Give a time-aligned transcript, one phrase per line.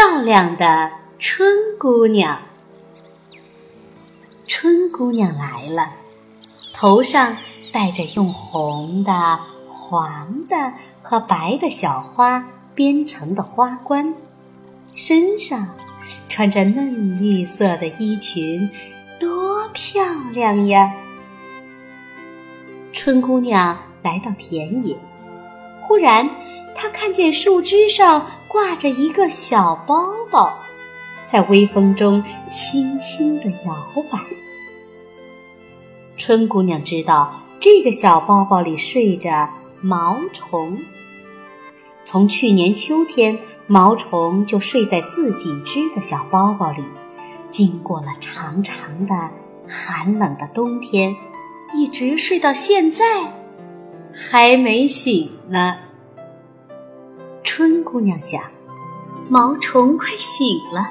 [0.00, 1.46] 漂亮的春
[1.78, 2.38] 姑娘。
[4.46, 5.92] 春姑娘来了，
[6.72, 7.36] 头上
[7.70, 10.72] 戴着用红的、黄的
[11.02, 14.14] 和白的小花编成的花冠，
[14.94, 15.68] 身上
[16.30, 18.70] 穿着嫩绿色的衣裙，
[19.18, 20.94] 多漂亮呀！
[22.94, 24.96] 春姑娘来到田野，
[25.82, 26.30] 忽然
[26.74, 30.52] 她看见树枝上挂着一个小包包，
[31.26, 34.18] 在微风中轻轻地摇摆。
[36.16, 39.48] 春姑娘知道，这个小包包里睡着
[39.80, 40.78] 毛虫。
[42.04, 46.82] 从去年秋天，毛虫就睡在自己织的小包包里，
[47.50, 49.14] 经过了长长的
[49.68, 51.14] 寒冷的冬天，
[51.74, 53.04] 一直睡到现在，
[54.12, 55.76] 还没醒呢。
[57.60, 58.40] 春姑娘想，
[59.28, 60.86] 毛虫快醒了，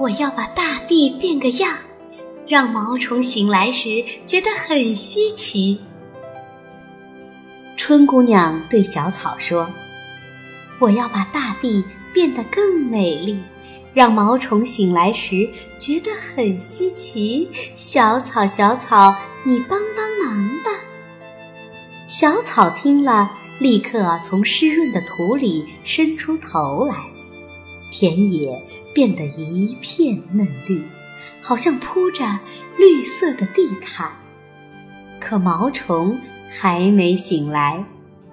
[0.00, 1.76] 我要把大地变个样。
[2.48, 5.80] 让毛虫醒来时觉得很稀奇。
[7.76, 9.70] 春姑娘对小草说
[10.82, 13.40] ：“我要把大地变得更美丽，
[13.94, 20.70] 让毛虫醒来时觉得很稀奇。”小草，小草，你帮帮忙吧！
[22.08, 23.30] 小草听了，
[23.62, 26.96] 立刻从湿润的土里伸出头来，
[27.92, 30.82] 田野变得一片嫩绿。
[31.40, 32.24] 好像铺着
[32.76, 34.10] 绿色的地毯，
[35.20, 36.18] 可毛虫
[36.48, 37.84] 还没醒来，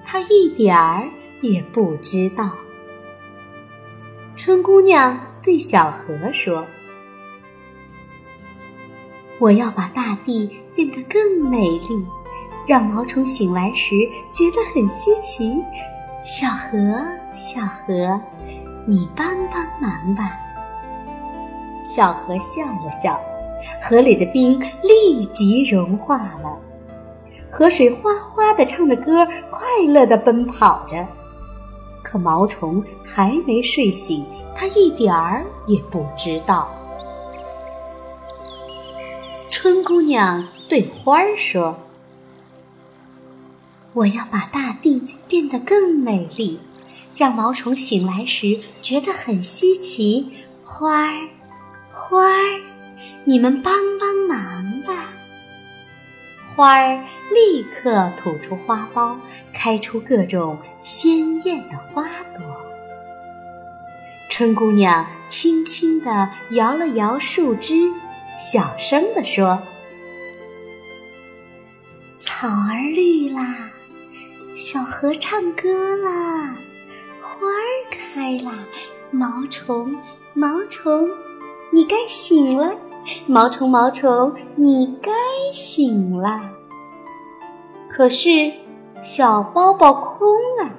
[0.06, 1.10] 它一点儿
[1.42, 2.52] 也不知道。
[4.36, 6.66] 春姑娘对小河说
[9.40, 12.06] ：“我要把大地变得更美丽，
[12.70, 13.96] 让毛虫醒来时
[14.32, 15.60] 觉得很稀奇。
[16.22, 16.78] 小河，
[17.34, 18.22] 小河，
[18.86, 20.38] 你帮帮忙吧。”
[21.84, 23.20] 小河笑了笑，
[23.82, 26.56] 河里的冰立即融化了，
[27.50, 31.08] 河水哗哗地唱着歌，快乐地奔跑着。
[32.04, 34.24] 可毛虫还没睡醒，
[34.56, 36.70] 它一点儿也不知道。
[39.50, 41.76] 春姑娘对花儿说
[44.00, 46.62] ：“我要把大地变得更美丽，
[47.18, 50.32] 让毛虫醒来时觉得很稀奇。”
[50.64, 51.28] 花儿。
[51.92, 52.62] 花儿，
[53.26, 55.14] 你们帮帮忙吧！
[56.56, 59.18] 花儿立刻吐出花苞，
[59.54, 62.04] 开出各种鲜艳的花
[62.38, 62.56] 朵。
[64.30, 67.92] 春姑娘轻轻地摇了摇树枝，
[68.40, 69.62] 小声地说
[72.20, 73.70] ：“草儿绿啦，
[74.60, 76.54] 小河唱歌啦，
[77.22, 78.52] 花儿开啦，
[79.10, 79.96] 毛虫，
[80.34, 81.08] 毛虫。”
[81.72, 82.74] 你该醒了，
[83.26, 85.14] 毛虫毛虫，你该
[85.54, 86.42] 醒了。
[87.90, 88.52] 可是
[89.02, 90.28] 小包包空
[90.62, 90.72] 了，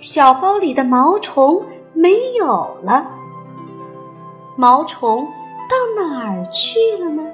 [0.00, 3.10] 小包里的毛虫没有了。
[4.56, 5.28] 毛虫
[5.68, 7.30] 到哪儿去了呢？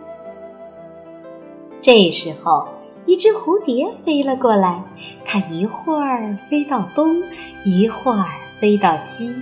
[1.81, 2.66] 这时候，
[3.06, 4.82] 一只蝴蝶飞了过来，
[5.25, 7.22] 它一会儿飞到东，
[7.65, 8.26] 一会儿
[8.59, 9.34] 飞到西。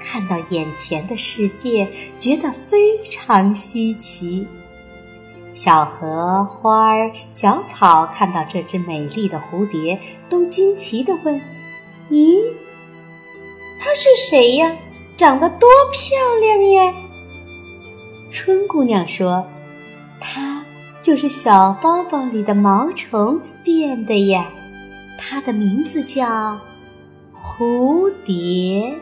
[0.00, 4.46] 看到眼前的世界，觉得非常稀奇。
[5.54, 6.92] 小河、花、
[7.30, 11.40] 小草看到这只美丽的蝴蝶，都惊奇地问
[12.10, 12.40] ：“咦，
[13.78, 14.74] 它是谁呀？
[15.16, 16.94] 长得多漂亮呀！”
[18.32, 19.46] 春姑娘说
[20.18, 20.64] ：“它
[21.02, 24.46] 就是小包包里的毛虫变的呀，
[25.18, 26.60] 它的名字叫
[27.36, 28.94] 蝴蝶。”